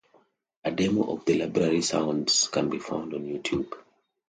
[0.65, 3.71] A demo of the library sounds can be found on YouTube.